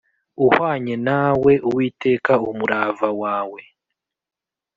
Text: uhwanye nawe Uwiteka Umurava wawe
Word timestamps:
uhwanye 0.45 0.95
nawe 1.07 1.51
Uwiteka 1.69 2.33
Umurava 2.49 3.09
wawe 3.21 3.61